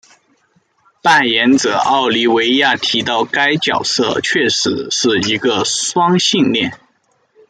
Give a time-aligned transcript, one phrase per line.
[1.03, 6.75] 扮演者奥利维亚提到该角色确实是一个双性恋。